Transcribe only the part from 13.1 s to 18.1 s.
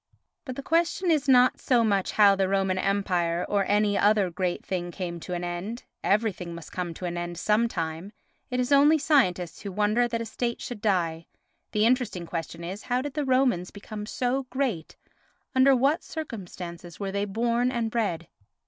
the Romans become so great, under what circumstances were they born and